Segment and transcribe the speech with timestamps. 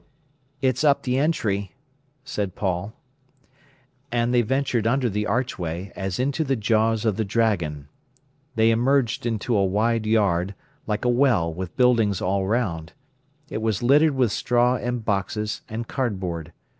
[0.63, 1.75] "It's up the entry,"
[2.23, 2.95] said Paul.
[4.11, 7.87] And they ventured under the archway, as into the jaws of the dragon.
[8.55, 10.55] They emerged into a wide yard,
[10.87, 12.93] like a well, with buildings all round.
[13.51, 16.51] It was littered with straw and boxes, and cardboard.